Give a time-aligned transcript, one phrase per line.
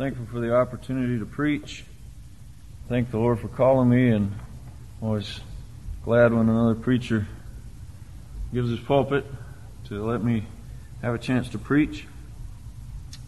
[0.00, 1.84] thankful for the opportunity to preach.
[2.88, 4.32] Thank the Lord for calling me, and
[5.02, 5.40] always
[6.06, 7.26] glad when another preacher
[8.50, 9.26] gives his pulpit
[9.88, 10.46] to let me
[11.02, 12.06] have a chance to preach.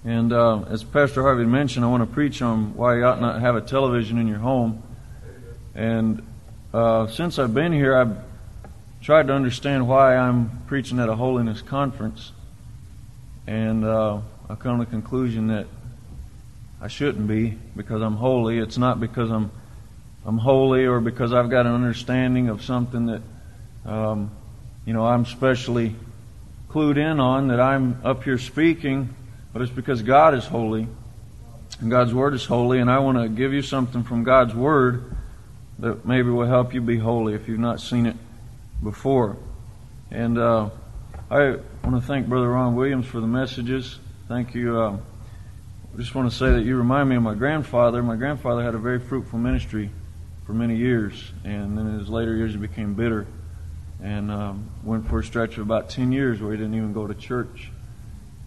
[0.06, 3.42] And uh, as Pastor Harvey mentioned, I want to preach on why you ought not
[3.42, 4.82] have a television in your home.
[5.74, 6.26] And
[6.72, 8.16] uh, since I've been here, I've
[9.02, 12.32] tried to understand why I'm preaching at a holiness conference.
[13.46, 15.66] And uh, I've come to the conclusion that
[16.82, 18.58] I shouldn't be because I'm holy.
[18.58, 19.52] It's not because I'm
[20.26, 23.22] I'm holy or because I've got an understanding of something that
[23.88, 24.32] um,
[24.84, 25.94] you know I'm specially
[26.68, 29.14] clued in on that I'm up here speaking,
[29.52, 30.88] but it's because God is holy
[31.80, 35.14] and God's word is holy, and I want to give you something from God's word
[35.78, 38.16] that maybe will help you be holy if you've not seen it
[38.82, 39.36] before.
[40.10, 40.70] And uh,
[41.30, 44.00] I want to thank Brother Ron Williams for the messages.
[44.26, 44.80] Thank you.
[44.80, 44.96] Uh,
[45.92, 48.02] I just want to say that you remind me of my grandfather.
[48.02, 49.90] My grandfather had a very fruitful ministry
[50.46, 53.26] for many years, and then in his later years he became bitter
[54.02, 57.06] and um, went for a stretch of about 10 years where he didn't even go
[57.06, 57.70] to church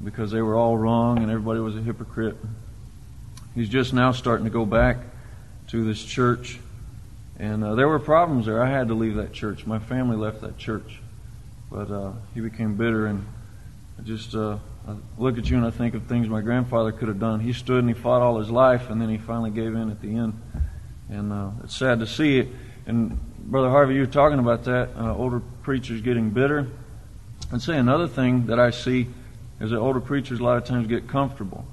[0.03, 2.35] because they were all wrong and everybody was a hypocrite.
[3.53, 4.97] He's just now starting to go back
[5.67, 6.59] to this church,
[7.37, 8.63] and uh, there were problems there.
[8.63, 9.67] I had to leave that church.
[9.67, 10.99] My family left that church,
[11.69, 13.23] but uh, he became bitter, and
[13.97, 14.57] I just uh,
[14.87, 17.39] I look at you and I think of things my grandfather could have done.
[17.39, 20.01] He stood and he fought all his life, and then he finally gave in at
[20.01, 20.41] the end.
[21.09, 22.49] And uh, it's sad to see it.
[22.85, 26.67] And Brother Harvey, you were talking about that, uh, older preachers getting bitter.
[27.51, 29.07] I'd say another thing that I see
[29.59, 31.65] is that older preachers a lot of times get comfortable.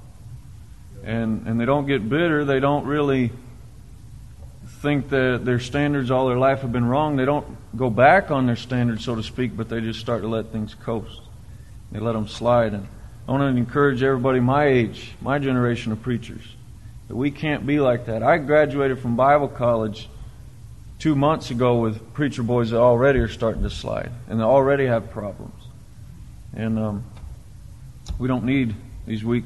[1.03, 2.45] And, and they don't get bitter.
[2.45, 3.31] They don't really
[4.81, 7.15] think that their standards all their life have been wrong.
[7.15, 10.27] They don't go back on their standards, so to speak, but they just start to
[10.27, 11.21] let things coast.
[11.93, 12.73] They let them slide.
[12.73, 12.87] And
[13.27, 16.41] I want to encourage everybody my age, my generation of preachers,
[17.07, 18.23] that we can't be like that.
[18.23, 20.09] I graduated from Bible college
[20.97, 24.87] two months ago with preacher boys that already are starting to slide and they already
[24.87, 25.53] have problems.
[26.55, 27.03] And um,
[28.17, 29.45] we don't need these weak,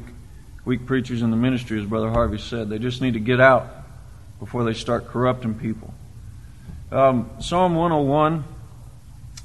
[0.63, 2.69] weak preachers in the ministry, as Brother Harvey said.
[2.69, 3.67] They just need to get out
[4.39, 5.93] before they start corrupting people.
[6.91, 8.45] Um, psalm 101.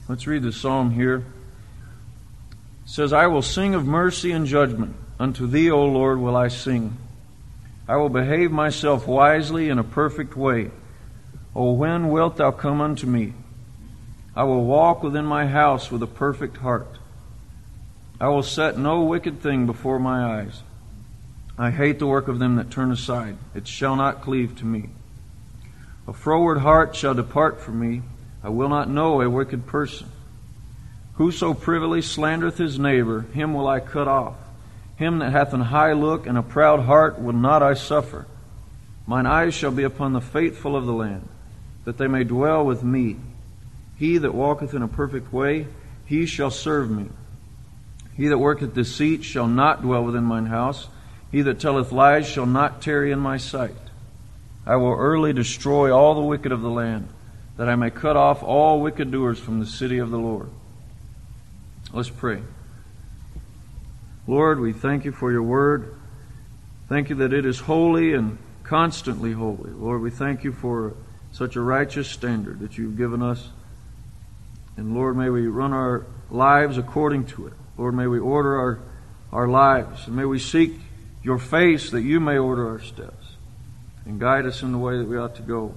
[0.08, 1.24] Let's read the psalm here
[2.92, 4.94] says, I will sing of mercy and judgment.
[5.18, 6.98] Unto thee, O Lord, will I sing.
[7.88, 10.70] I will behave myself wisely in a perfect way.
[11.56, 13.32] O when wilt thou come unto me?
[14.36, 16.98] I will walk within my house with a perfect heart.
[18.20, 20.62] I will set no wicked thing before my eyes.
[21.56, 23.38] I hate the work of them that turn aside.
[23.54, 24.90] It shall not cleave to me.
[26.06, 28.02] A froward heart shall depart from me.
[28.44, 30.11] I will not know a wicked person.
[31.14, 34.36] Whoso privily slandereth his neighbor, him will I cut off.
[34.96, 38.26] Him that hath an high look and a proud heart will not I suffer.
[39.06, 41.28] Mine eyes shall be upon the faithful of the land,
[41.84, 43.16] that they may dwell with me.
[43.96, 45.66] He that walketh in a perfect way,
[46.06, 47.08] he shall serve me.
[48.16, 50.88] He that worketh deceit shall not dwell within mine house.
[51.30, 53.74] He that telleth lies shall not tarry in my sight.
[54.66, 57.08] I will early destroy all the wicked of the land,
[57.56, 60.50] that I may cut off all wicked doers from the city of the Lord.
[61.94, 62.40] Let's pray.
[64.26, 65.94] Lord, we thank you for your word.
[66.88, 69.70] Thank you that it is holy and constantly holy.
[69.72, 70.94] Lord, we thank you for
[71.32, 73.50] such a righteous standard that you've given us.
[74.78, 77.52] And Lord, may we run our lives according to it.
[77.76, 78.78] Lord, may we order our,
[79.30, 80.06] our lives.
[80.06, 80.72] And may we seek
[81.22, 83.36] your face that you may order our steps
[84.06, 85.74] and guide us in the way that we ought to go.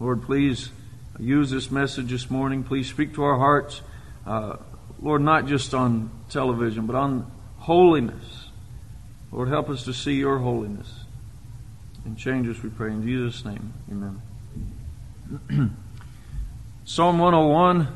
[0.00, 0.70] Lord, please
[1.18, 2.64] use this message this morning.
[2.64, 3.82] Please speak to our hearts.
[4.26, 4.56] Uh,
[5.02, 8.48] Lord, not just on television, but on holiness.
[9.32, 10.92] Lord, help us to see your holiness.
[12.04, 12.90] And change us, we pray.
[12.90, 14.22] In Jesus' name, amen.
[16.84, 17.88] Psalm 101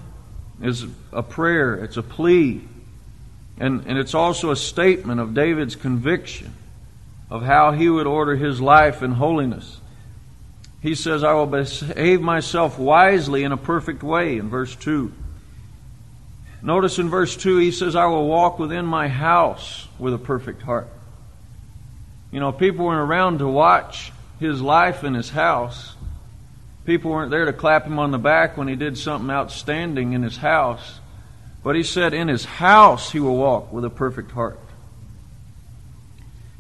[0.63, 2.63] is a prayer, it's a plea,
[3.59, 6.53] and, and it's also a statement of David's conviction
[7.31, 9.81] of how he would order his life in holiness.
[10.81, 15.13] He says, I will behave myself wisely in a perfect way, in verse 2.
[16.63, 20.63] Notice in verse 2, he says, I will walk within my house with a perfect
[20.63, 20.89] heart.
[22.31, 25.95] You know, people weren't around to watch his life in his house.
[26.85, 30.23] People weren't there to clap him on the back when he did something outstanding in
[30.23, 31.01] his house.
[31.63, 34.59] But he said, in his house he will walk with a perfect heart.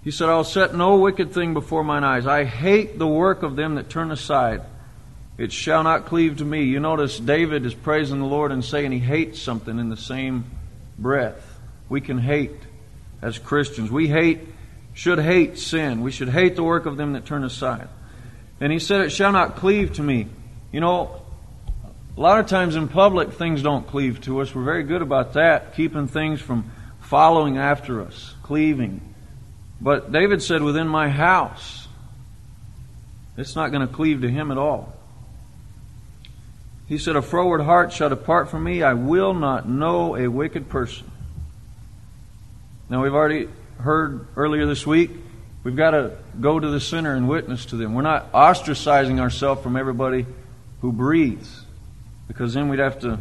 [0.02, 2.26] He said, I'll set no wicked thing before mine eyes.
[2.26, 4.62] I hate the work of them that turn aside.
[5.38, 6.65] It shall not cleave to me.
[6.65, 10.44] You notice David is praising the Lord and saying he hates something in the same
[10.99, 11.59] breath.
[11.88, 12.56] We can hate
[13.21, 13.91] as Christians.
[13.91, 14.41] We hate
[14.97, 16.00] should hate sin.
[16.00, 17.88] We should hate the work of them that turn aside.
[18.61, 20.27] And he said, It shall not cleave to me.
[20.73, 21.21] You know,
[22.17, 24.55] a lot of times in public, things don't cleave to us.
[24.55, 29.03] We're very good about that, keeping things from following after us, cleaving.
[29.82, 31.89] But David said, Within my house,
[33.37, 34.95] it's not going to cleave to him at all.
[36.88, 38.83] He said, A froward heart shall depart from me.
[38.83, 41.11] I will not know a wicked person.
[42.88, 43.49] Now, we've already
[43.79, 45.11] heard earlier this week,
[45.65, 47.94] we've got to go to the sinner and witness to them.
[47.94, 50.27] We're not ostracizing ourselves from everybody
[50.81, 51.65] who breathes
[52.29, 53.19] because then we'd have to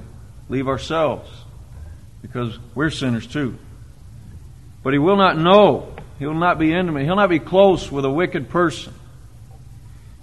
[0.50, 1.30] leave ourselves
[2.22, 3.58] because we're sinners too.
[4.84, 5.94] But he will not know.
[6.20, 7.06] He will not be intimate.
[7.06, 8.94] He'll not be close with a wicked person.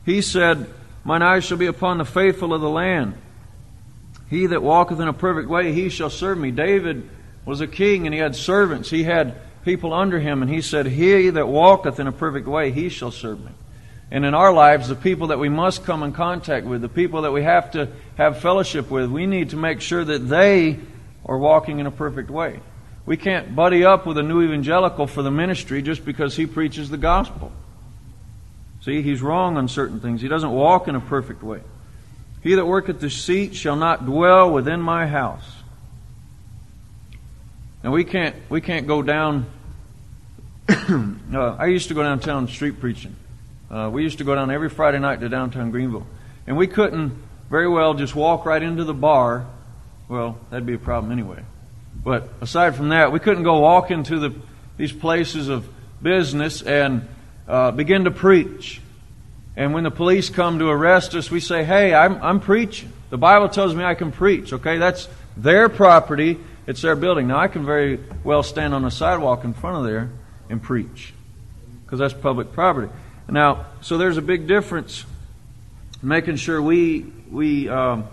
[0.06, 0.72] He said,
[1.04, 3.14] Mine eyes shall be upon the faithful of the land.
[4.32, 6.50] He that walketh in a perfect way, he shall serve me.
[6.50, 7.06] David
[7.44, 8.88] was a king and he had servants.
[8.88, 12.70] He had people under him and he said, He that walketh in a perfect way,
[12.70, 13.50] he shall serve me.
[14.10, 17.22] And in our lives, the people that we must come in contact with, the people
[17.22, 20.80] that we have to have fellowship with, we need to make sure that they
[21.26, 22.60] are walking in a perfect way.
[23.04, 26.88] We can't buddy up with a new evangelical for the ministry just because he preaches
[26.88, 27.52] the gospel.
[28.80, 30.22] See, he's wrong on certain things.
[30.22, 31.60] He doesn't walk in a perfect way.
[32.42, 35.48] He that worketh deceit shall not dwell within my house.
[37.84, 39.46] Now we can't we can't go down.
[40.68, 43.16] uh, I used to go downtown street preaching,
[43.70, 46.06] uh, we used to go down every Friday night to downtown Greenville.
[46.46, 47.14] And we couldn't
[47.48, 49.46] very well just walk right into the bar.
[50.08, 51.42] Well, that'd be a problem anyway.
[52.04, 54.34] But aside from that, we couldn't go walk into the,
[54.76, 55.68] these places of
[56.02, 57.08] business and
[57.48, 58.80] uh, begin to preach.
[59.56, 62.92] And when the police come to arrest us, we say, hey, I'm, I'm preaching.
[63.10, 64.78] The Bible tells me I can preach, okay?
[64.78, 67.28] That's their property, it's their building.
[67.28, 70.10] Now, I can very well stand on the sidewalk in front of there
[70.48, 71.12] and preach
[71.84, 72.90] because that's public property.
[73.28, 75.04] Now, so there's a big difference
[76.02, 78.06] making sure we, we um,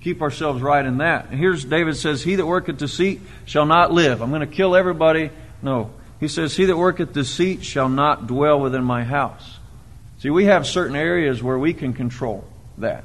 [0.00, 1.30] keep ourselves right in that.
[1.30, 4.22] And here's David says, He that worketh deceit shall not live.
[4.22, 5.30] I'm going to kill everybody.
[5.62, 5.90] No.
[6.20, 9.58] He says, He that worketh deceit shall not dwell within my house.
[10.22, 12.44] See, we have certain areas where we can control
[12.78, 13.02] that.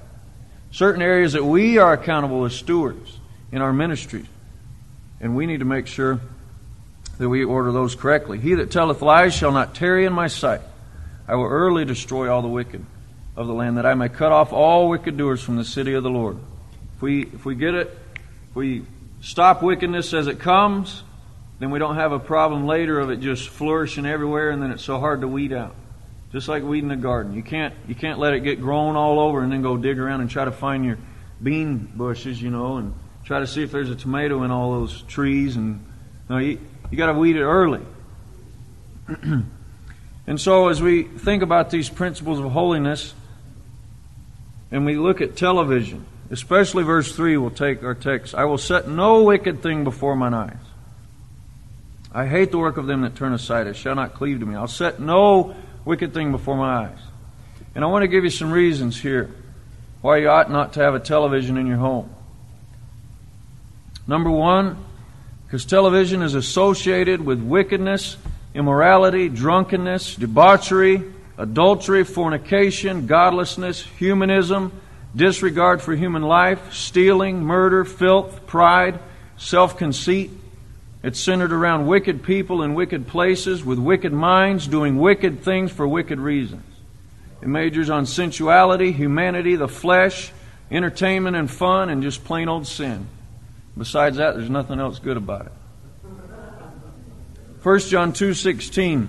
[0.69, 3.18] Certain areas that we are accountable as stewards
[3.52, 4.28] in our ministries.
[5.19, 6.22] And we need to make sure
[7.18, 8.38] that we order those correctly.
[8.38, 10.62] He that telleth lies shall not tarry in my sight.
[11.28, 12.86] I will early destroy all the wicked
[13.36, 16.04] of the land, that I may cut off all wicked doers from the city of
[16.04, 16.38] the Lord.
[16.98, 17.98] If we, if we get it,
[18.52, 18.86] if we
[19.22, 21.02] stop wickedness as it comes,
[21.58, 24.84] then we don't have a problem later of it just flourishing everywhere and then it's
[24.84, 25.74] so hard to weed out.
[26.31, 27.33] Just like weeding a garden.
[27.33, 30.21] You can't, you can't let it get grown all over and then go dig around
[30.21, 30.97] and try to find your
[31.41, 32.94] bean bushes, you know, and
[33.24, 35.56] try to see if there's a tomato in all those trees.
[35.56, 35.85] And
[36.29, 36.59] you,
[36.91, 37.81] you got to weed it early.
[40.27, 43.13] And so, as we think about these principles of holiness,
[44.69, 48.89] and we look at television, especially verse 3 we'll take our text I will set
[48.89, 50.57] no wicked thing before mine eyes.
[52.13, 53.68] I hate the work of them that turn aside.
[53.68, 54.56] It shall not cleave to me.
[54.56, 55.56] I'll set no
[55.88, 57.00] wicked thing before my eyes.
[57.74, 59.31] And I want to give you some reasons here
[60.01, 62.13] why you ought not to have a television in your home.
[64.06, 64.84] Number one,
[65.45, 68.18] because television is associated with wickedness
[68.54, 71.04] immorality, drunkenness, debauchery,
[71.38, 74.71] adultery, fornication, godlessness, humanism,
[75.16, 79.00] disregard for human life, stealing, murder, filth, pride,
[79.38, 80.31] self conceit.
[81.07, 85.87] It's centered around wicked people in wicked places with wicked minds doing wicked things for
[85.87, 86.66] wicked reasons.
[87.42, 90.33] It majors on sensuality, humanity, the flesh,
[90.69, 93.07] entertainment and fun, and just plain old sin.
[93.78, 95.54] Besides that, there's nothing else good about it.
[97.64, 99.07] 1 John 2:16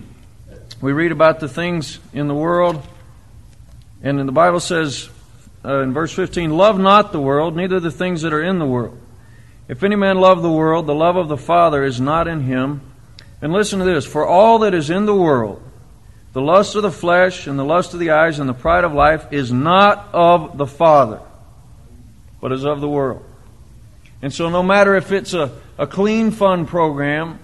[0.81, 2.81] we read about the things in the world
[4.05, 5.09] and the Bible says
[5.65, 8.67] uh, in verse 15 love not the world neither the things that are in the
[8.67, 9.01] world
[9.69, 12.81] if any man love the world the love of the father is not in him
[13.41, 15.63] and listen to this for all that is in the world
[16.33, 18.93] the lust of the flesh and the lust of the eyes and the pride of
[18.93, 21.21] life is not of the father
[22.41, 23.25] but is of the world
[24.21, 27.39] and so no matter if it's a, a clean fun program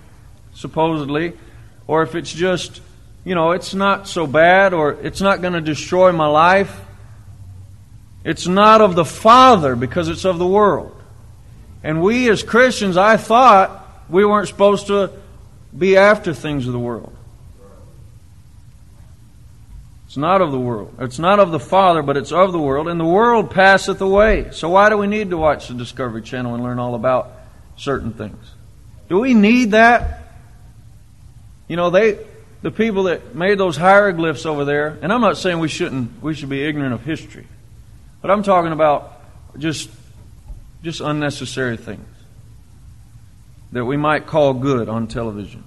[0.54, 1.34] supposedly,
[1.86, 2.80] or if it's just,
[3.24, 6.80] you know, it's not so bad, or it's not going to destroy my life.
[8.24, 10.93] It's not of the Father because it's of the world.
[11.84, 15.10] And we as Christians, I thought we weren't supposed to
[15.76, 17.14] be after things of the world.
[20.06, 20.94] It's not of the world.
[21.00, 24.48] It's not of the Father, but it's of the world, and the world passeth away.
[24.52, 27.32] So why do we need to watch the Discovery Channel and learn all about
[27.76, 28.52] certain things?
[29.08, 30.32] Do we need that?
[31.68, 32.18] You know, they
[32.62, 36.32] the people that made those hieroglyphs over there, and I'm not saying we shouldn't we
[36.32, 37.46] should be ignorant of history,
[38.22, 39.20] but I'm talking about
[39.58, 39.90] just
[40.84, 42.06] just unnecessary things
[43.72, 45.64] that we might call good on television.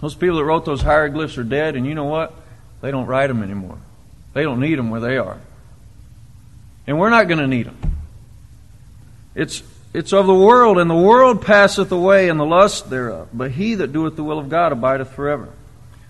[0.00, 2.34] Those people that wrote those hieroglyphs are dead, and you know what?
[2.82, 3.78] They don't write them anymore.
[4.32, 5.38] They don't need them where they are.
[6.86, 7.96] And we're not going to need them.
[9.34, 9.62] It's,
[9.92, 13.28] it's of the world, and the world passeth away, and the lust thereof.
[13.32, 15.48] But he that doeth the will of God abideth forever.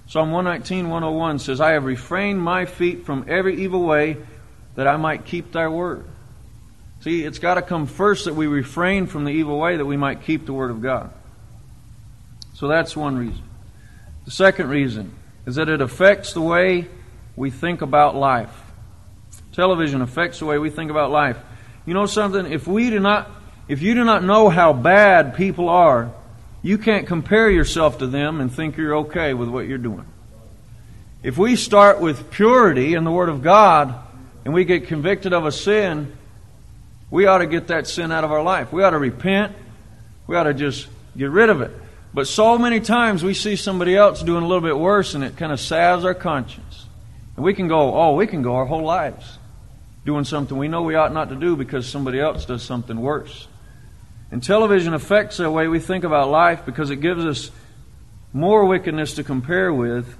[0.07, 4.17] Psalm 119, 101 says, I have refrained my feet from every evil way
[4.75, 6.05] that I might keep thy word.
[7.01, 9.97] See, it's got to come first that we refrain from the evil way that we
[9.97, 11.11] might keep the word of God.
[12.55, 13.43] So that's one reason.
[14.27, 15.15] The second reason
[15.47, 16.89] is that it affects the way
[17.37, 18.55] we think about life.
[19.53, 21.39] Television affects the way we think about life.
[21.87, 22.53] You know something?
[22.53, 23.31] If we do not,
[23.67, 26.13] if you do not know how bad people are,
[26.63, 30.05] you can't compare yourself to them and think you're okay with what you're doing.
[31.23, 33.95] If we start with purity in the Word of God
[34.45, 36.17] and we get convicted of a sin,
[37.11, 38.73] we ought to get that sin out of our life.
[38.73, 39.57] We ought to repent.
[40.27, 41.73] We ought to just get rid of it.
[42.13, 45.37] But so many times we see somebody else doing a little bit worse and it
[45.37, 46.87] kind of salves our conscience.
[47.37, 49.39] And we can go, oh, we can go our whole lives
[50.05, 53.47] doing something we know we ought not to do because somebody else does something worse.
[54.31, 57.51] And television affects the way we think about life because it gives us
[58.33, 60.17] more wickedness to compare with.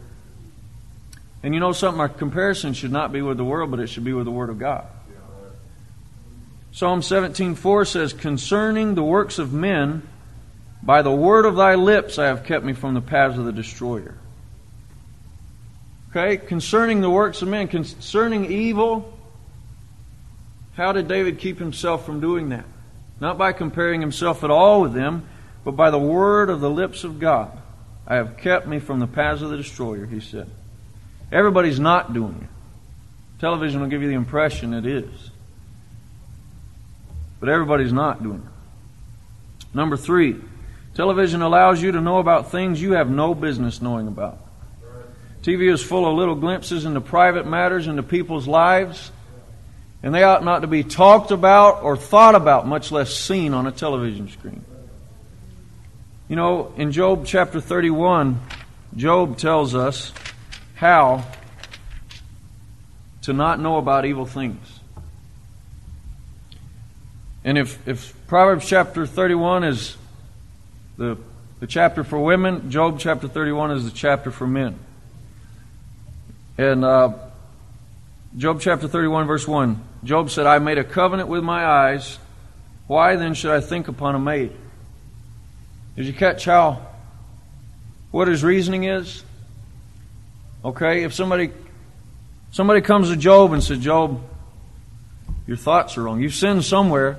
[1.43, 2.01] And you know something?
[2.01, 4.51] Our comparison should not be with the world, but it should be with the Word
[4.51, 4.87] of God.
[6.73, 10.03] Psalm 17:4 says, "Concerning the works of men,
[10.83, 13.53] by the word of thy lips I have kept me from the paths of the
[13.53, 14.15] destroyer.
[16.11, 19.17] Okay, concerning the works of men, concerning evil,
[20.75, 22.65] how did David keep himself from doing that?
[23.21, 25.25] Not by comparing himself at all with them,
[25.65, 27.51] but by the word of the lips of God.
[28.07, 30.49] I have kept me from the paths of the destroyer, he said.
[31.31, 32.49] Everybody's not doing it.
[33.41, 35.31] Television will give you the impression it is.
[37.41, 39.67] But everybody's not doing it.
[39.75, 40.37] Number three,
[40.95, 44.39] Television allows you to know about things you have no business knowing about.
[45.43, 49.11] TV is full of little glimpses into private matters, into people's lives,
[50.03, 53.67] and they ought not to be talked about or thought about, much less seen on
[53.67, 54.65] a television screen.
[56.29, 58.41] You know, in Job chapter 31,
[58.97, 60.13] Job tells us
[60.75, 61.25] how
[63.23, 64.80] to not know about evil things.
[67.45, 69.97] And if, if Proverbs chapter 31 is
[70.99, 71.17] the,
[71.61, 74.79] the chapter for women, Job chapter 31 is the chapter for men.
[76.59, 77.15] And uh,
[78.37, 82.19] Job chapter 31, verse 1, Job said, I made a covenant with my eyes.
[82.87, 84.53] Why then should I think upon a maid?
[85.97, 86.87] Did you catch how,
[88.11, 89.25] what his reasoning is?
[90.63, 91.51] Okay, if somebody,
[92.51, 94.21] somebody comes to Job and says, Job,
[95.47, 96.21] your thoughts are wrong.
[96.21, 97.19] You've sinned somewhere.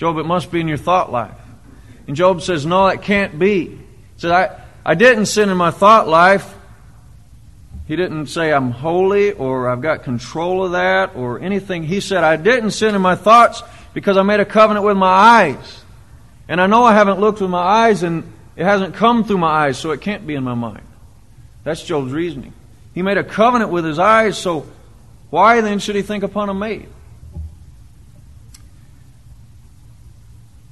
[0.00, 1.36] Job, it must be in your thought life.
[2.06, 3.66] And Job says, No, that can't be.
[3.66, 3.78] He
[4.16, 6.54] said, I, I didn't sin in my thought life.
[7.86, 11.82] He didn't say I'm holy or I've got control of that or anything.
[11.82, 15.06] He said, I didn't sin in my thoughts because I made a covenant with my
[15.06, 15.84] eyes.
[16.48, 18.24] And I know I haven't looked with my eyes and
[18.56, 20.86] it hasn't come through my eyes, so it can't be in my mind.
[21.62, 22.54] That's Job's reasoning.
[22.94, 24.66] He made a covenant with his eyes, so
[25.28, 26.88] why then should he think upon a maid?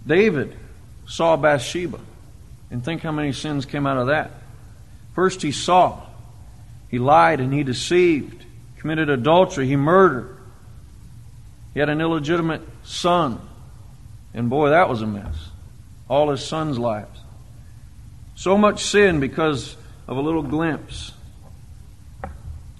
[0.09, 0.57] David
[1.07, 2.01] saw Bathsheba.
[2.71, 4.31] And think how many sins came out of that.
[5.15, 6.03] First, he saw.
[6.89, 8.45] He lied and he deceived,
[8.79, 10.37] committed adultery, he murdered.
[11.75, 13.41] He had an illegitimate son.
[14.35, 15.35] And boy, that was a mess.
[16.09, 17.21] All his sons' lives.
[18.35, 21.13] So much sin because of a little glimpse.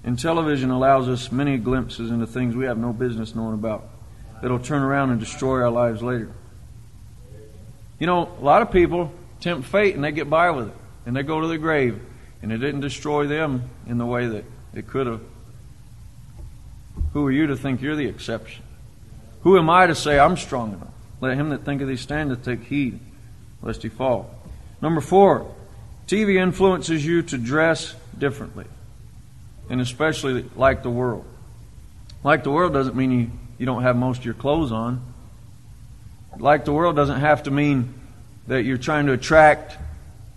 [0.03, 3.89] And television allows us many glimpses into things we have no business knowing about.
[4.43, 6.31] It'll turn around and destroy our lives later.
[7.99, 10.75] You know, a lot of people tempt fate and they get by with it.
[11.05, 12.01] And they go to the grave.
[12.41, 15.21] And it didn't destroy them in the way that it could have.
[17.13, 18.63] Who are you to think you're the exception?
[19.41, 20.93] Who am I to say I'm strong enough?
[21.21, 22.99] Let him that thinketh he standeth take heed,
[23.61, 24.33] lest he fall.
[24.81, 25.53] Number four,
[26.07, 28.65] TV influences you to dress differently,
[29.69, 31.25] and especially like the world.
[32.23, 35.01] Like the world doesn't mean you, you don't have most of your clothes on
[36.39, 37.93] like the world doesn't have to mean
[38.47, 39.77] that you're trying to attract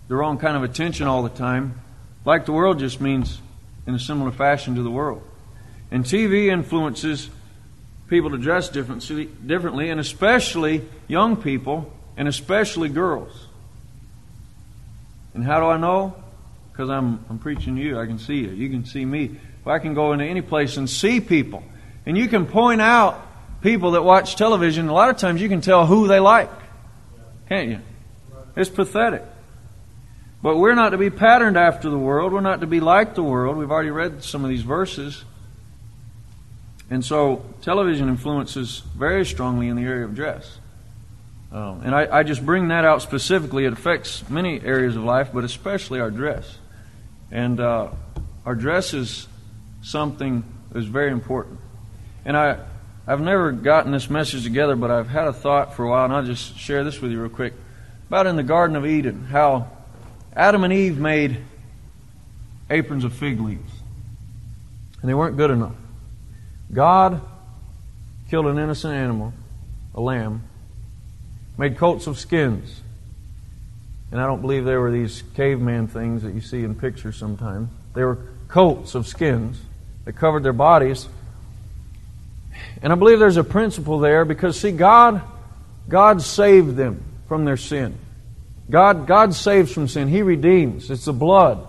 [0.07, 1.81] the wrong kind of attention all the time.
[2.25, 3.39] Like the world just means
[3.87, 5.23] in a similar fashion to the world.
[5.91, 7.29] And TV influences
[8.07, 13.47] people to dress differently, and especially young people, and especially girls.
[15.33, 16.23] And how do I know?
[16.73, 17.99] because I'm, I'm preaching to you.
[17.99, 18.49] I can see you.
[18.49, 19.39] You can see me.
[19.65, 21.63] I can go into any place and see people.
[22.05, 23.25] And you can point out
[23.63, 24.89] people that watch television.
[24.89, 26.51] A lot of times you can tell who they like.
[27.49, 27.79] Can't you?
[28.55, 29.23] It's pathetic.
[30.43, 32.33] But we're not to be patterned after the world.
[32.33, 33.57] We're not to be like the world.
[33.57, 35.23] We've already read some of these verses.
[36.89, 40.59] And so television influences very strongly in the area of dress.
[41.51, 43.65] Um, and I, I, just bring that out specifically.
[43.65, 46.57] It affects many areas of life, but especially our dress.
[47.31, 47.91] And uh,
[48.43, 49.27] our dress is
[49.83, 51.59] something that is very important.
[52.25, 52.57] And I,
[53.05, 56.13] I've never gotten this message together, but I've had a thought for a while, and
[56.13, 57.53] I'll just share this with you real quick.
[58.07, 59.67] About in the Garden of Eden, how
[60.35, 61.37] Adam and Eve made
[62.69, 63.71] aprons of fig leaves.
[65.01, 65.75] And they weren't good enough.
[66.71, 67.21] God
[68.29, 69.33] killed an innocent animal,
[69.93, 70.43] a lamb,
[71.57, 72.81] made coats of skins.
[74.11, 77.69] And I don't believe they were these caveman things that you see in pictures sometimes.
[77.93, 79.59] They were coats of skins
[80.05, 81.07] that covered their bodies.
[82.83, 85.21] And I believe there's a principle there because see God
[85.87, 87.97] God saved them from their sin.
[88.69, 90.09] God God saves from sin.
[90.09, 90.91] He redeems.
[90.91, 91.65] It's the blood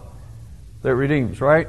[0.82, 1.68] that redeems, right?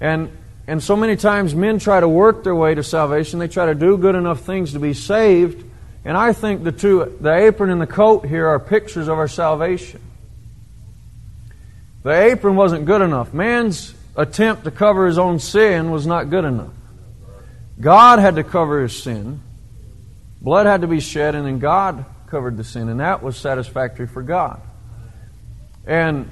[0.00, 0.30] And
[0.66, 3.38] and so many times men try to work their way to salvation.
[3.38, 5.64] They try to do good enough things to be saved.
[6.04, 9.28] And I think the two, the apron and the coat here are pictures of our
[9.28, 10.00] salvation.
[12.02, 13.32] The apron wasn't good enough.
[13.32, 16.72] Man's attempt to cover his own sin was not good enough.
[17.80, 19.40] God had to cover his sin.
[20.40, 24.06] Blood had to be shed, and then God covered the sin, and that was satisfactory
[24.06, 24.60] for God.
[25.86, 26.30] And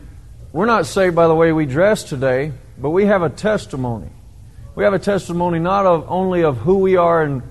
[0.52, 4.10] we're not saved by the way we dress today, but we have a testimony.
[4.74, 7.42] We have a testimony not of only of who we are and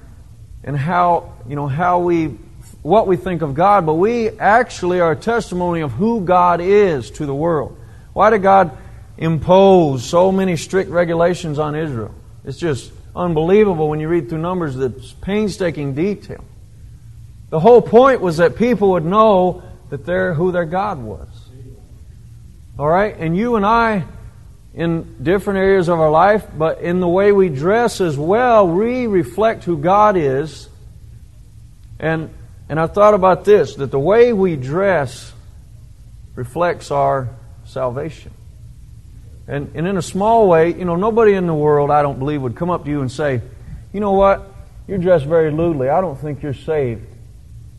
[0.63, 2.37] and how you know how we
[2.81, 7.11] what we think of God, but we actually are a testimony of who God is
[7.11, 7.77] to the world.
[8.13, 8.75] Why did God
[9.17, 12.13] impose so many strict regulations on Israel?
[12.43, 14.89] It's just unbelievable when you read through Numbers the
[15.21, 16.43] painstaking detail.
[17.49, 21.27] The whole point was that people would know that they're who their God was.
[22.79, 24.05] All right, and you and I
[24.73, 29.05] in different areas of our life, but in the way we dress as well, we
[29.07, 30.69] reflect who God is.
[31.99, 32.33] And,
[32.69, 35.33] and I thought about this that the way we dress
[36.35, 37.29] reflects our
[37.65, 38.31] salvation.
[39.51, 42.41] And, and in a small way, you know, nobody in the world, I don't believe,
[42.41, 43.41] would come up to you and say,
[43.91, 44.49] you know what,
[44.87, 45.89] you're dressed very lewdly.
[45.89, 47.05] I don't think you're saved.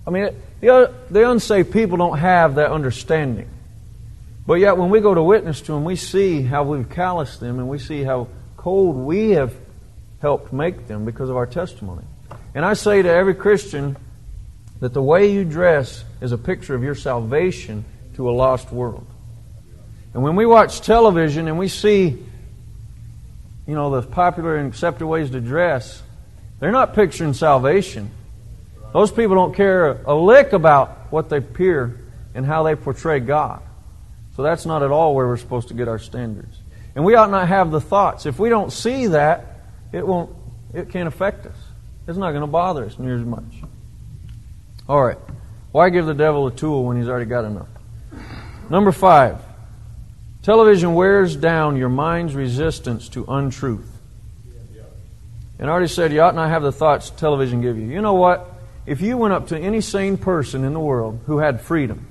[0.07, 0.29] I mean,
[0.61, 3.49] the, uh, the unsaved people don't have that understanding.
[4.47, 7.59] But yet, when we go to witness to them, we see how we've calloused them
[7.59, 9.55] and we see how cold we have
[10.21, 12.05] helped make them because of our testimony.
[12.55, 13.97] And I say to every Christian
[14.81, 19.07] that the way you dress is a picture of your salvation to a lost world.
[20.15, 22.23] And when we watch television and we see,
[23.67, 26.03] you know, the popular and accepted ways to dress,
[26.61, 28.11] they're not picturing salvation.
[28.93, 31.99] Those people don't care a lick about what they appear
[32.35, 33.63] and how they portray God.
[34.37, 36.57] So that's not at all where we're supposed to get our standards.
[36.95, 38.27] And we ought not have the thoughts.
[38.27, 39.61] If we don't see that,
[39.93, 40.37] it won't
[40.75, 41.57] it can't affect us.
[42.09, 43.63] It's not going to bother us near as much.
[44.89, 45.19] All right.
[45.71, 47.69] Why give the devil a tool when he's already got enough?
[48.69, 49.39] Number five.
[50.43, 53.89] Television wears down your mind's resistance to untruth.
[55.59, 57.87] And I already said you ought not have the thoughts television give you.
[57.87, 58.53] You know what?
[58.85, 62.09] If you went up to any sane person in the world who had freedom,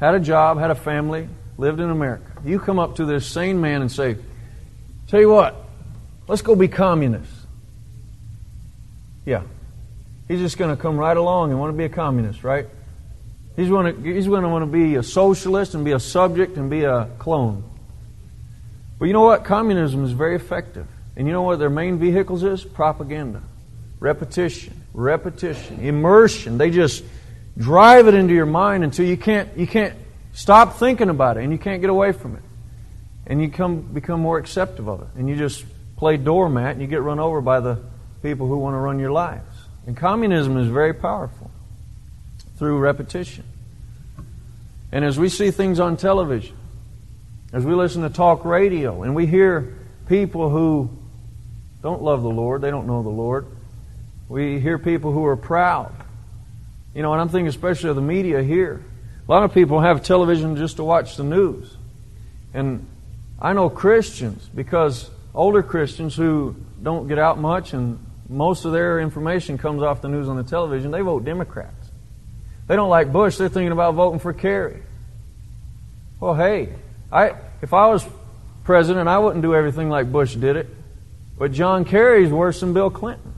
[0.00, 2.24] had a job, had a family, lived in America.
[2.44, 4.16] You come up to this sane man and say,
[5.08, 5.56] Tell you what,
[6.28, 7.34] let's go be communists.
[9.26, 9.42] Yeah.
[10.28, 12.66] He's just going to come right along and want to be a communist, right?
[13.58, 16.56] He's going to, he's going to want to be a socialist and be a subject
[16.56, 17.68] and be a clone.
[19.00, 19.44] But you know what?
[19.44, 20.86] Communism is very effective.
[21.16, 22.62] And you know what their main vehicles is?
[22.62, 23.42] Propaganda.
[23.98, 24.80] Repetition.
[24.94, 25.80] Repetition.
[25.80, 26.56] Immersion.
[26.56, 27.02] They just
[27.56, 29.94] drive it into your mind until you can't you can't
[30.32, 32.42] stop thinking about it and you can't get away from it.
[33.26, 35.08] And you come become more acceptive of it.
[35.16, 35.64] And you just
[35.96, 37.80] play doormat and you get run over by the
[38.22, 39.52] people who want to run your lives.
[39.84, 41.50] And communism is very powerful
[42.58, 43.44] through repetition.
[44.90, 46.56] And as we see things on television,
[47.52, 49.76] as we listen to talk radio, and we hear
[50.08, 50.90] people who
[51.82, 53.46] don't love the Lord, they don't know the Lord.
[54.28, 55.92] We hear people who are proud
[56.98, 58.82] you know, and I'm thinking especially of the media here.
[59.26, 61.76] A lot of people have television just to watch the news.
[62.52, 62.88] And
[63.40, 68.98] I know Christians, because older Christians who don't get out much and most of their
[68.98, 71.77] information comes off the news on the television, they vote Democrats.
[72.68, 74.82] They don't like Bush, they're thinking about voting for Kerry.
[76.20, 76.68] Well, hey,
[77.10, 78.06] I if I was
[78.64, 80.68] president, I wouldn't do everything like Bush did it.
[81.38, 83.32] But John Kerry's worse than Bill Clinton.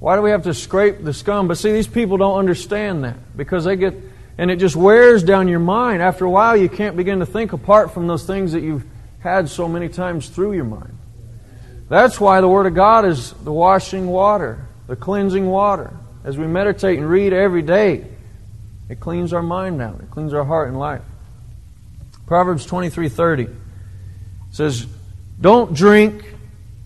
[0.00, 1.48] Why do we have to scrape the scum?
[1.48, 3.94] But see, these people don't understand that because they get,
[4.36, 6.02] and it just wears down your mind.
[6.02, 8.84] After a while, you can't begin to think apart from those things that you've
[9.20, 10.98] had so many times through your mind.
[11.88, 15.96] That's why the Word of God is the washing water, the cleansing water.
[16.24, 18.06] As we meditate and read every day,
[18.88, 20.00] it cleans our mind down.
[20.02, 21.02] It cleans our heart and life.
[22.26, 23.48] Proverbs 23:30
[24.50, 24.86] says,
[25.40, 26.34] "Don't drink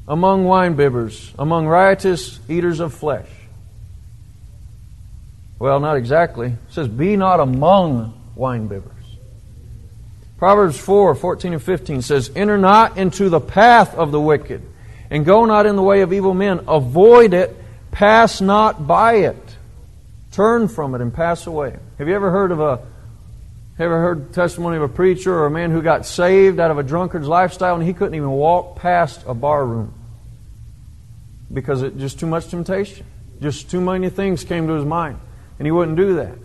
[0.08, 3.28] among winebibbers, among riotous eaters of flesh."
[5.58, 6.48] Well, not exactly.
[6.48, 8.98] It says, "Be not among winebibbers."
[10.38, 14.62] Proverbs 4, 14 and 15 says, Enter not into the path of the wicked,
[15.10, 16.60] and go not in the way of evil men.
[16.68, 17.57] Avoid it,
[17.90, 19.56] pass not by it.
[20.32, 21.76] Turn from it and pass away.
[21.98, 22.80] Have you ever heard of a
[23.78, 26.82] ever heard testimony of a preacher or a man who got saved out of a
[26.82, 29.94] drunkard's lifestyle and he couldn't even walk past a bar room
[31.52, 33.06] because it just too much temptation.
[33.40, 35.18] Just too many things came to his mind.
[35.58, 36.36] And he wouldn't do that.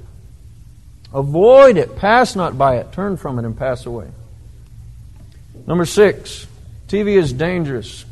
[1.14, 4.10] Avoid it, pass not by it, turn from it and pass away.
[5.68, 6.48] Number six,
[6.88, 8.06] TV is dangerous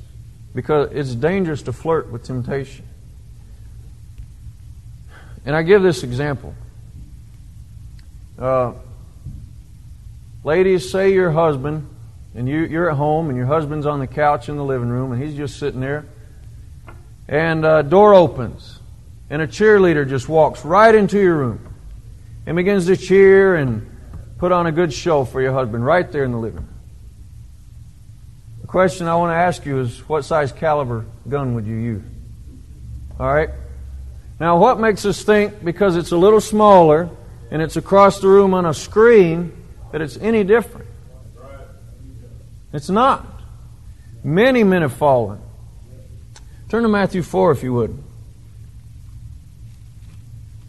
[0.54, 2.86] because it's dangerous to flirt with temptation.
[5.46, 6.54] And I give this example.
[8.38, 8.74] Uh,
[10.44, 11.88] ladies, say your husband,
[12.36, 15.12] and you, you're at home, and your husband's on the couch in the living room,
[15.12, 16.06] and he's just sitting there,
[17.28, 18.80] and a uh, door opens,
[19.30, 21.74] and a cheerleader just walks right into your room
[22.46, 23.88] and begins to cheer and
[24.38, 26.70] put on a good show for your husband right there in the living room.
[28.62, 32.04] The question I want to ask you is what size caliber gun would you use?
[33.20, 33.50] All right?
[34.42, 37.12] Now, what makes us think because it's a little smaller
[37.52, 39.54] and it's across the room on a screen
[39.92, 40.88] that it's any different?
[42.74, 43.24] It's not.
[44.24, 45.40] Many men have fallen.
[46.70, 48.04] Turn to Matthew 4 if you would.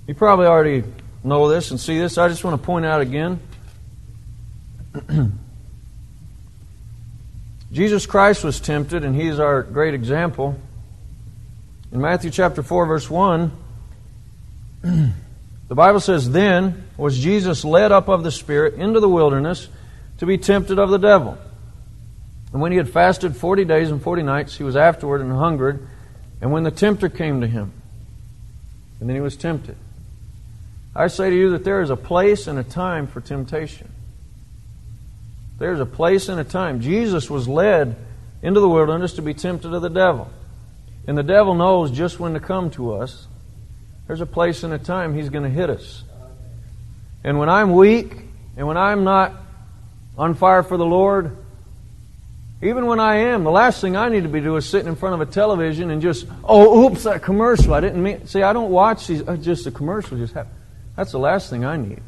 [0.07, 0.85] You probably already
[1.25, 2.19] know this and see this.
[2.19, 3.41] I just want to point out again.
[7.73, 10.61] Jesus Christ was tempted, and He's our great example.
[11.91, 13.62] In Matthew chapter 4, verse 1,
[15.69, 19.69] the Bible says, Then was Jesus led up of the Spirit into the wilderness
[20.19, 21.39] to be tempted of the devil.
[22.53, 25.89] And when he had fasted forty days and forty nights, he was afterward and hungered.
[26.41, 27.73] And when the tempter came to him,
[29.01, 29.77] and then he was tempted.
[30.95, 33.91] I say to you that there is a place and a time for temptation.
[35.59, 36.81] There's a place and a time.
[36.81, 37.97] Jesus was led
[38.43, 40.31] into the wilderness to be tempted of the devil.
[41.07, 43.27] And the devil knows just when to come to us.
[44.07, 46.05] There's a place and a time he's going to hit us.
[47.25, 48.17] And when I'm weak
[48.57, 49.33] and when I'm not
[50.19, 51.37] on fire for the Lord,
[52.61, 54.95] even when I am, the last thing I need to be doing is sitting in
[54.95, 57.75] front of a television and just, oh, oops, that commercial.
[57.75, 58.27] I didn't mean.
[58.27, 59.27] See, I don't watch these.
[59.27, 60.53] Uh, just the commercial just happen.
[60.97, 62.01] That's the last thing I need.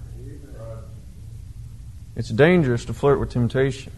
[2.17, 3.93] It's dangerous to flirt with temptation.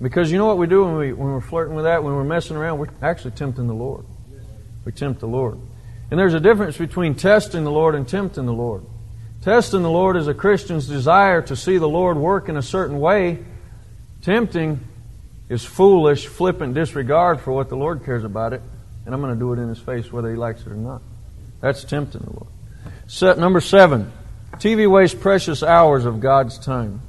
[0.00, 2.24] Because you know what we do when, we, when we're flirting with that, when we're
[2.24, 4.04] messing around, we're actually tempting the Lord.
[4.84, 5.58] We tempt the Lord.
[6.10, 8.84] And there's a difference between testing the Lord and tempting the Lord.
[9.42, 12.98] Testing the Lord is a Christian's desire to see the Lord work in a certain
[13.00, 13.44] way.
[14.22, 14.80] Tempting
[15.48, 18.62] is foolish, flippant disregard for what the Lord cares about it.
[19.04, 21.02] And I'm going to do it in His face whether He likes it or not.
[21.60, 22.48] That's tempting the Lord.
[23.06, 24.12] Set number seven.
[24.54, 27.02] TV wastes precious hours of God's time.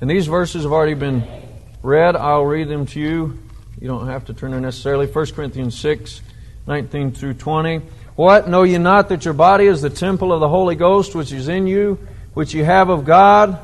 [0.00, 1.24] And these verses have already been
[1.82, 2.16] read.
[2.16, 3.38] I'll read them to you.
[3.80, 5.06] You don't have to turn there necessarily.
[5.06, 6.22] 1 Corinthians 6,
[6.68, 7.80] 19 through 20.
[8.14, 8.46] What?
[8.46, 11.48] Know ye not that your body is the temple of the Holy Ghost which is
[11.48, 11.98] in you,
[12.34, 13.58] which ye have of God?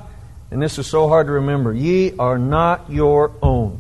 [0.51, 1.75] And this is so hard to remember.
[1.75, 3.79] Ye are not your own.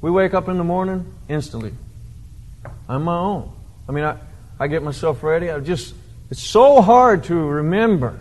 [0.00, 1.72] We wake up in the morning, instantly.
[2.88, 3.52] I'm my own.
[3.88, 4.16] I mean, I,
[4.58, 5.50] I get myself ready.
[5.50, 5.94] I just,
[6.30, 8.18] it's so hard to remember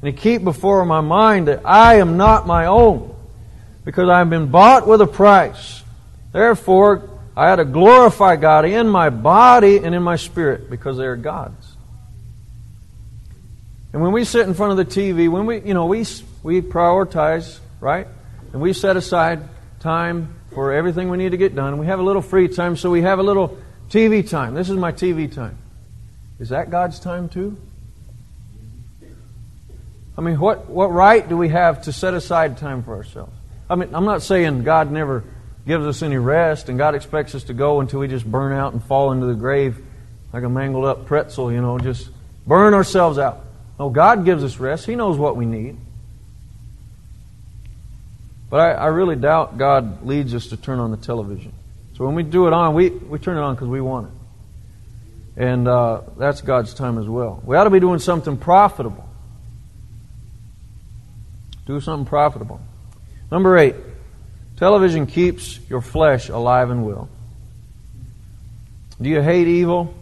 [0.00, 3.14] and to keep before my mind that I am not my own
[3.84, 5.82] because I've been bought with a price.
[6.32, 11.06] Therefore, I had to glorify God in my body and in my spirit because they
[11.06, 11.76] are God's.
[13.92, 16.04] And when we sit in front of the TV, when we, you know, we,
[16.42, 18.08] we prioritize, right?
[18.52, 19.48] And we set aside
[19.78, 21.78] time for everything we need to get done.
[21.78, 23.56] We have a little free time, so we have a little
[23.88, 24.54] TV time.
[24.54, 25.58] This is my TV time.
[26.40, 27.56] Is that God's time too?
[30.16, 33.32] I mean, what, what right do we have to set aside time for ourselves?
[33.70, 35.22] I mean, I'm not saying God never
[35.68, 38.72] gives us any rest and God expects us to go until we just burn out
[38.72, 39.78] and fall into the grave
[40.32, 42.10] like a mangled up pretzel, you know, just
[42.46, 43.44] burn ourselves out.
[43.78, 44.86] No, God gives us rest.
[44.86, 45.76] He knows what we need.
[48.50, 51.52] But I, I really doubt God leads us to turn on the television.
[51.96, 55.42] So when we do it on, we, we turn it on because we want it.
[55.44, 57.42] And uh, that's God's time as well.
[57.44, 59.06] We ought to be doing something profitable.
[61.66, 62.60] Do something profitable.
[63.30, 63.74] Number eight,
[64.58, 67.08] television keeps your flesh alive and well.
[69.00, 69.94] Do you hate evil?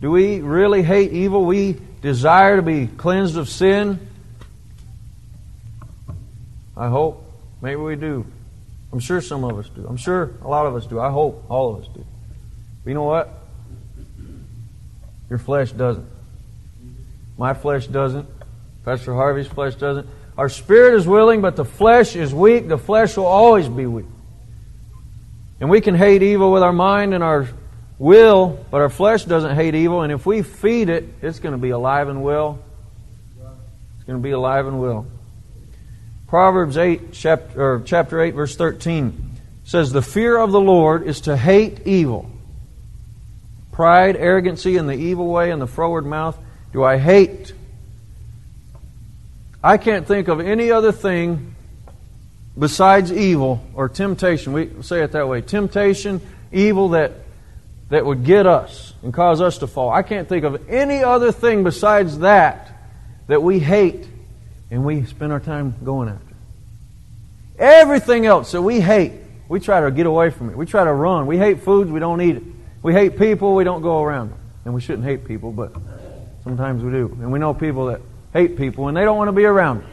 [0.00, 1.44] Do we really hate evil?
[1.44, 4.08] We desire to be cleansed of sin?
[6.76, 7.24] I hope.
[7.62, 8.26] Maybe we do.
[8.92, 9.86] I'm sure some of us do.
[9.88, 10.98] I'm sure a lot of us do.
[10.98, 12.04] I hope all of us do.
[12.82, 13.32] But you know what?
[15.30, 16.06] Your flesh doesn't.
[17.38, 18.28] My flesh doesn't.
[18.84, 20.08] Pastor Harvey's flesh doesn't.
[20.36, 22.68] Our spirit is willing, but the flesh is weak.
[22.68, 24.06] The flesh will always be weak.
[25.60, 27.48] And we can hate evil with our mind and our
[27.98, 30.02] will, but our flesh doesn't hate evil.
[30.02, 32.58] And if we feed it, it's going to be alive and well.
[33.96, 35.06] It's going to be alive and well.
[36.26, 39.30] Proverbs 8, chapter, chapter 8, verse 13
[39.64, 42.28] says, The fear of the Lord is to hate evil.
[43.70, 46.36] Pride, arrogancy, and the evil way, and the froward mouth
[46.72, 47.52] do I hate.
[49.64, 51.54] I can't think of any other thing
[52.56, 54.52] besides evil or temptation.
[54.52, 56.20] We say it that way temptation,
[56.52, 57.12] evil that,
[57.88, 59.90] that would get us and cause us to fall.
[59.90, 62.72] I can't think of any other thing besides that
[63.26, 64.06] that we hate
[64.70, 66.34] and we spend our time going after.
[67.58, 69.12] Everything else that we hate,
[69.48, 70.58] we try to get away from it.
[70.58, 71.26] We try to run.
[71.26, 72.42] We hate foods, we don't eat it.
[72.82, 74.34] We hate people, we don't go around.
[74.66, 75.72] And we shouldn't hate people, but
[76.42, 77.06] sometimes we do.
[77.22, 78.02] And we know people that
[78.34, 79.90] hate people and they don't want to be around them.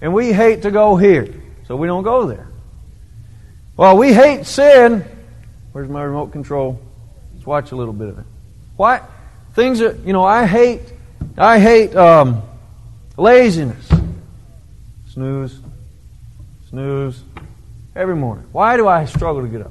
[0.00, 1.32] And we hate to go here,
[1.68, 2.48] so we don't go there.
[3.76, 5.04] Well, we hate sin.
[5.70, 6.80] Where's my remote control?
[7.34, 8.24] Let's watch a little bit of it.
[8.76, 9.08] What?
[9.54, 10.80] Things that, you know, I hate,
[11.38, 12.42] I hate um,
[13.16, 13.88] laziness.
[15.10, 15.60] Snooze
[16.74, 17.22] snooze
[17.94, 18.44] every morning.
[18.50, 19.70] Why do I struggle to get up?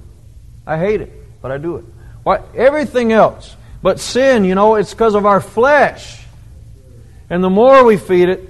[0.65, 1.85] I hate it, but I do it.
[2.23, 2.41] Why?
[2.55, 3.57] Everything else.
[3.81, 6.22] But sin, you know, it's because of our flesh.
[7.33, 8.47] And the more we feed it,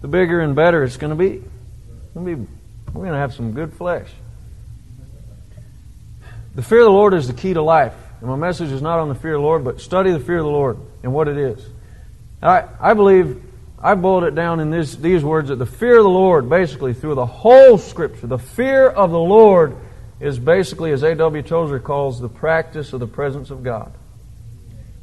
[0.00, 1.42] the bigger and better it's going to be.
[2.14, 2.46] We're going
[3.10, 4.08] to have some good flesh.
[6.54, 7.96] The fear of the Lord is the key to life.
[8.20, 10.38] And my message is not on the fear of the Lord, but study the fear
[10.38, 11.66] of the Lord and what it is.
[12.40, 13.42] I, I believe
[13.76, 16.94] I boiled it down in this, these words that the fear of the Lord, basically
[16.94, 19.76] through the whole Scripture, the fear of the Lord
[20.20, 21.42] is basically, as A.W.
[21.42, 23.92] Tozer calls, the practice of the presence of God.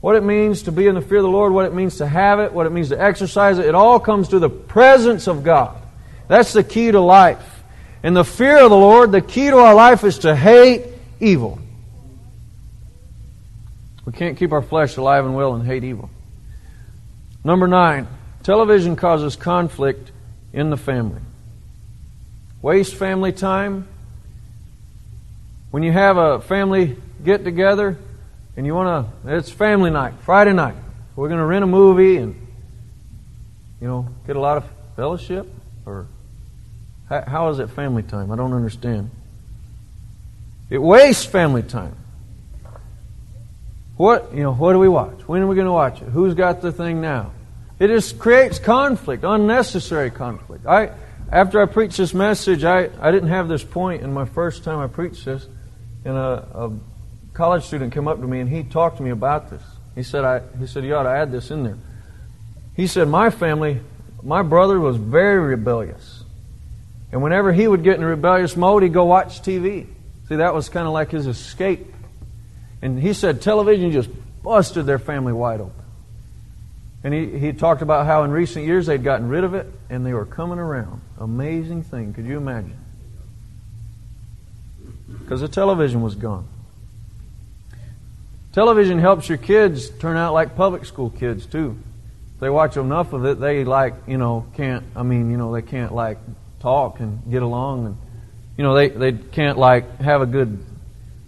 [0.03, 2.05] What it means to be in the fear of the Lord, what it means to
[2.05, 5.45] have it, what it means to exercise it, it all comes through the presence of
[5.45, 5.77] God.
[6.27, 7.63] That's the key to life.
[8.03, 10.87] In the fear of the Lord, the key to our life is to hate
[11.21, 11.57] evil.
[14.03, 16.09] We can't keep our flesh alive and well and hate evil.
[17.45, 18.09] Number nine.
[18.43, 20.11] Television causes conflict
[20.51, 21.21] in the family.
[22.61, 23.87] Waste family time.
[25.71, 27.97] When you have a family get together
[28.55, 30.75] and you want to, it's family night, Friday night.
[31.15, 32.47] We're going to rent a movie and,
[33.81, 35.47] you know, get a lot of fellowship?
[35.85, 36.07] Or
[37.09, 38.31] how, how is it family time?
[38.31, 39.11] I don't understand.
[40.69, 41.95] It wastes family time.
[43.95, 45.27] What, you know, what do we watch?
[45.27, 46.09] When are we going to watch it?
[46.09, 47.31] Who's got the thing now?
[47.79, 50.65] It just creates conflict, unnecessary conflict.
[50.65, 50.91] I,
[51.31, 54.79] after I preached this message, I, I didn't have this point in my first time
[54.79, 55.45] I preached this,
[56.05, 56.71] and a, a
[57.33, 59.63] college student came up to me and he talked to me about this.
[59.95, 61.77] He said, I, he said, you ought to add this in there.
[62.75, 63.81] He said, my family,
[64.23, 66.23] my brother was very rebellious.
[67.11, 69.87] And whenever he would get in a rebellious mode, he'd go watch TV.
[70.27, 71.93] See, that was kind of like his escape.
[72.81, 74.09] And he said television just
[74.41, 75.83] busted their family wide open.
[77.03, 80.05] And he, he talked about how in recent years they'd gotten rid of it and
[80.05, 81.01] they were coming around.
[81.19, 82.13] Amazing thing.
[82.13, 82.77] Could you imagine?
[85.19, 86.47] Because the television was gone.
[88.53, 91.75] Television helps your kids turn out like public school kids, too.
[92.35, 95.51] If they watch enough of it, they like, you know, can't, I mean, you know,
[95.51, 96.19] they can't like
[96.59, 97.97] talk and get along and,
[98.55, 100.63] you know, they, they can't like have a good,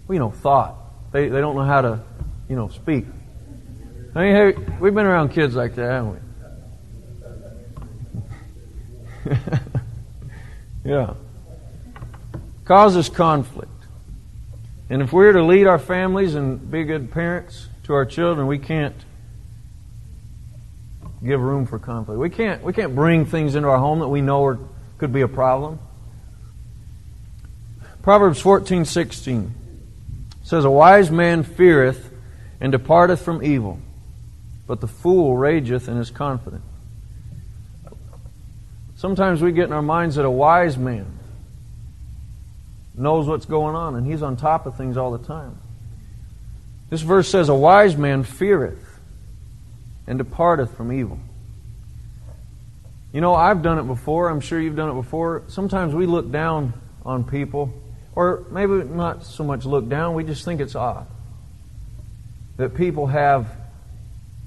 [0.08, 0.76] you know, thought.
[1.12, 2.00] They, they don't know how to,
[2.48, 3.06] you know, speak.
[4.14, 6.12] I mean, hey, we've been around kids like that, haven't
[9.24, 9.36] we?
[10.90, 11.14] yeah.
[12.64, 13.75] Causes conflict.
[14.88, 18.58] And if we're to lead our families and be good parents to our children, we
[18.58, 18.94] can't
[21.24, 22.20] give room for conflict.
[22.20, 24.58] We can't, we can't bring things into our home that we know are,
[24.98, 25.80] could be a problem.
[28.02, 29.54] Proverbs 14, 16
[30.44, 32.12] says, A wise man feareth
[32.60, 33.80] and departeth from evil,
[34.68, 36.62] but the fool rageth and is confident.
[38.94, 41.15] Sometimes we get in our minds that a wise man
[42.96, 45.58] knows what's going on and he's on top of things all the time.
[46.88, 48.98] This verse says, A wise man feareth
[50.06, 51.18] and departeth from evil.
[53.12, 54.28] You know, I've done it before.
[54.28, 55.42] I'm sure you've done it before.
[55.48, 57.72] Sometimes we look down on people,
[58.14, 61.06] or maybe not so much look down, we just think it's odd
[62.56, 63.48] that people have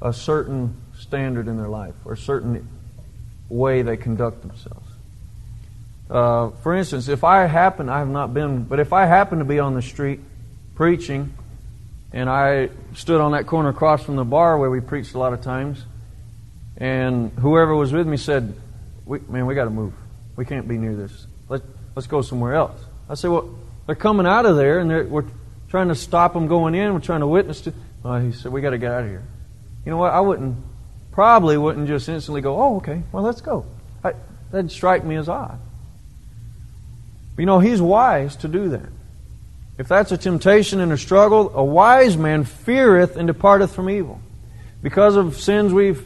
[0.02, 2.68] a certain standard in their life or a certain
[3.50, 4.89] way they conduct themselves.
[6.10, 9.46] Uh, for instance, if I happen, I have not been, but if I happen to
[9.46, 10.20] be on the street
[10.74, 11.34] preaching
[12.12, 15.34] and I stood on that corner across from the bar where we preached a lot
[15.34, 15.84] of times,
[16.78, 18.56] and whoever was with me said,
[19.06, 19.94] we, "Man, we got to move.
[20.36, 21.28] We can't be near this.
[21.48, 21.62] Let
[21.96, 23.54] let's go somewhere else." I said, "Well,
[23.86, 25.26] they're coming out of there, and we're
[25.70, 26.94] trying to stop them going in.
[26.94, 29.24] We're trying to witness to." Uh, he said, "We got to get out of here."
[29.86, 30.12] You know what?
[30.12, 30.58] I wouldn't,
[31.12, 33.04] probably wouldn't just instantly go, "Oh, okay.
[33.12, 33.66] Well, let's go."
[34.04, 34.14] I,
[34.52, 35.60] that'd strike me as odd.
[37.40, 38.90] You know, he's wise to do that.
[39.78, 44.20] If that's a temptation and a struggle, a wise man feareth and departeth from evil.
[44.84, 46.06] Because of sins we've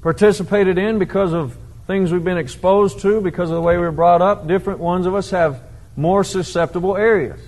[0.00, 1.56] participated in, because of
[1.88, 5.04] things we've been exposed to, because of the way we were brought up, different ones
[5.04, 5.60] of us have
[5.96, 7.40] more susceptible areas.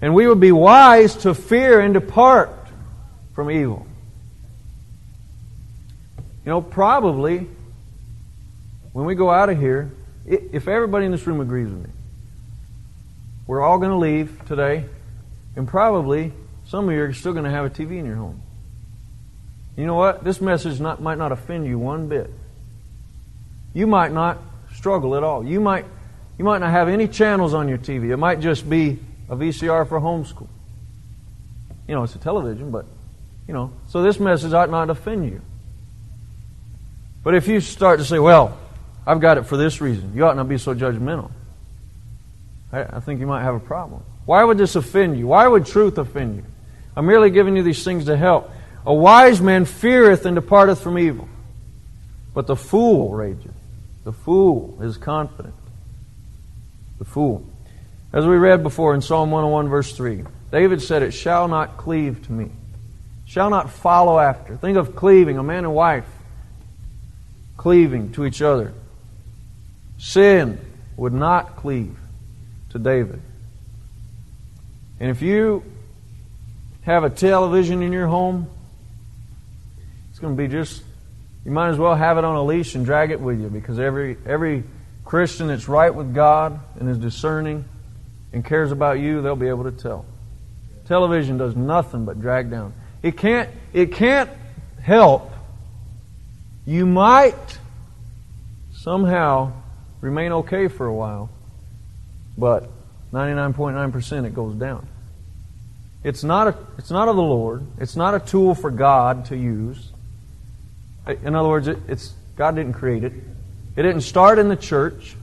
[0.00, 2.50] And we would be wise to fear and depart
[3.32, 3.86] from evil.
[6.44, 7.46] You know, probably
[8.92, 9.92] when we go out of here,
[10.26, 11.90] if everybody in this room agrees with me,
[13.46, 14.86] we're all going to leave today,
[15.56, 16.32] and probably
[16.66, 18.40] some of you are still going to have a TV in your home.
[19.76, 20.24] You know what?
[20.24, 22.30] This message not, might not offend you one bit.
[23.74, 24.38] You might not
[24.74, 25.44] struggle at all.
[25.44, 25.84] You might,
[26.38, 28.12] you might not have any channels on your TV.
[28.12, 30.48] It might just be a VCR for homeschool.
[31.88, 32.86] You know, it's a television, but,
[33.46, 35.42] you know, so this message ought not offend you.
[37.22, 38.58] But if you start to say, well,
[39.06, 41.30] I've got it for this reason, you ought not be so judgmental.
[42.72, 44.02] I, think you might have a problem.
[44.24, 45.28] Why would this offend you?
[45.28, 46.44] Why would truth offend you?
[46.96, 48.50] I'm merely giving you these things to help.
[48.84, 51.28] A wise man feareth and departeth from evil,
[52.32, 53.54] but the fool rageth.
[54.02, 55.54] The fool is confident.
[56.98, 57.46] The fool.
[58.12, 62.26] As we read before in Psalm 101, verse 3, David said, It shall not cleave
[62.26, 62.50] to me,
[63.24, 64.56] shall not follow after.
[64.56, 66.06] Think of cleaving, a man and wife
[67.56, 68.74] cleaving to each other.
[70.04, 70.58] Sin
[70.98, 71.96] would not cleave
[72.68, 73.22] to David.
[75.00, 75.64] And if you
[76.82, 78.46] have a television in your home,
[80.10, 80.82] it's going to be just,
[81.46, 83.78] you might as well have it on a leash and drag it with you because
[83.78, 84.64] every, every
[85.06, 87.64] Christian that's right with God and is discerning
[88.34, 90.04] and cares about you, they'll be able to tell.
[90.86, 92.74] Television does nothing but drag down.
[93.02, 94.28] It can't, it can't
[94.82, 95.32] help.
[96.66, 97.58] You might
[98.74, 99.63] somehow
[100.04, 101.30] remain okay for a while,
[102.36, 102.68] but
[103.12, 104.86] 99.9% it goes down.
[106.02, 107.66] It's not, a, it's not of the Lord.
[107.78, 109.92] It's not a tool for God to use.
[111.06, 113.14] In other words, it, it's, God didn't create it.
[113.76, 115.16] It didn't start in the church.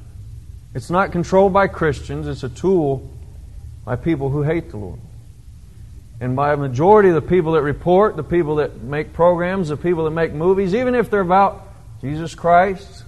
[0.73, 2.27] It's not controlled by Christians.
[2.27, 3.07] It's a tool
[3.85, 4.99] by people who hate the Lord.
[6.19, 9.77] And by a majority of the people that report, the people that make programs, the
[9.77, 11.67] people that make movies, even if they're about
[12.01, 13.03] Jesus Christ,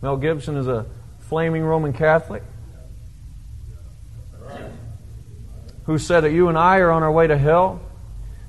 [0.00, 0.86] Mel Gibson is a
[1.30, 2.42] flaming Roman Catholic.
[5.84, 7.80] who said that you and I are on our way to hell,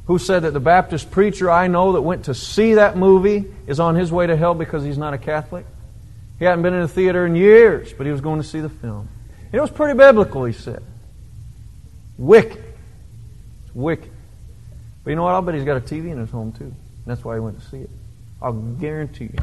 [0.06, 3.80] who said that the Baptist preacher I know that went to see that movie is
[3.80, 5.66] on his way to hell because he's not a Catholic.
[6.38, 8.70] He hadn't been in a theater in years, but he was going to see the
[8.70, 9.08] film.
[9.52, 10.84] It was pretty biblical, he said.
[12.18, 12.64] Wicked.
[13.74, 14.12] Wicked.
[15.04, 15.34] But you know what?
[15.34, 16.74] I'll bet he's got a TV in his home too.
[17.06, 17.90] that's why he went to see it.
[18.42, 19.40] I'll guarantee you.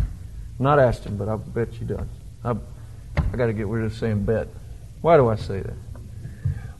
[0.58, 2.06] Not asked him, but I bet he does.
[2.44, 2.54] I,
[3.18, 4.48] I got to get rid of saying bet.
[5.00, 5.74] Why do I say that?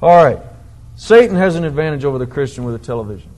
[0.01, 0.39] All right.
[0.97, 3.31] Satan has an advantage over the Christian with a television.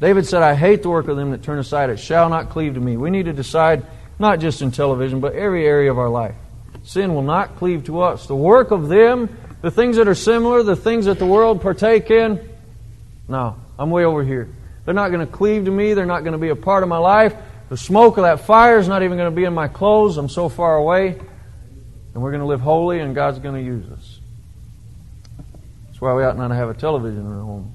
[0.00, 1.88] David said, I hate the work of them that turn aside.
[1.88, 2.96] It shall not cleave to me.
[2.96, 3.86] We need to decide,
[4.18, 6.34] not just in television, but every area of our life.
[6.82, 8.26] Sin will not cleave to us.
[8.26, 12.10] The work of them, the things that are similar, the things that the world partake
[12.10, 12.46] in,
[13.28, 14.48] no, I'm way over here.
[14.84, 15.94] They're not going to cleave to me.
[15.94, 17.34] They're not going to be a part of my life.
[17.68, 20.16] The smoke of that fire is not even going to be in my clothes.
[20.16, 21.18] I'm so far away.
[22.16, 24.20] And we're going to live holy, and God's going to use us.
[25.84, 27.74] That's why we ought not to have a television in our home.